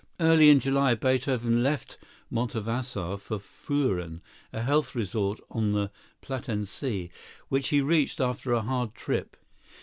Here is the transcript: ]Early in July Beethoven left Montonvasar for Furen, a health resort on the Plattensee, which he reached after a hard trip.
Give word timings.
]Early 0.19 0.49
in 0.49 0.59
July 0.59 0.95
Beethoven 0.95 1.61
left 1.61 1.99
Montonvasar 2.33 3.19
for 3.19 3.37
Furen, 3.37 4.21
a 4.51 4.63
health 4.63 4.95
resort 4.95 5.39
on 5.51 5.73
the 5.73 5.91
Plattensee, 6.23 7.11
which 7.49 7.67
he 7.67 7.81
reached 7.81 8.19
after 8.19 8.51
a 8.51 8.63
hard 8.63 8.95
trip. 8.95 9.37